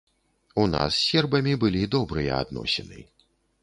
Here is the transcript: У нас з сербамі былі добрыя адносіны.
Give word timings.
У 0.61 0.63
нас 0.71 0.95
з 0.95 1.03
сербамі 1.11 1.53
былі 1.67 1.87
добрыя 1.99 2.43
адносіны. 2.43 2.99